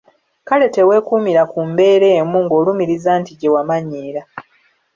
Kale 0.47 0.67
teweekuumira 0.75 1.43
ku 1.51 1.59
mbeera 1.69 2.07
emu 2.19 2.37
ng'olumiriza 2.43 3.11
nti 3.21 3.31
gye 3.39 3.49
wamanyiira. 3.55 4.21